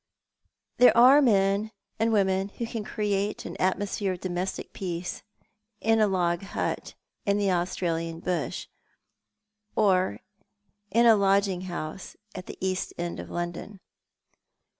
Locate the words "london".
13.29-13.79